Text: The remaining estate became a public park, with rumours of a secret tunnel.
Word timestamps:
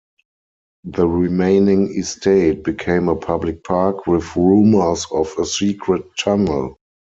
The 0.83 1.07
remaining 1.07 1.95
estate 1.95 2.63
became 2.63 3.07
a 3.07 3.15
public 3.15 3.63
park, 3.63 4.07
with 4.07 4.35
rumours 4.35 5.05
of 5.11 5.31
a 5.37 5.45
secret 5.45 6.01
tunnel. 6.17 6.79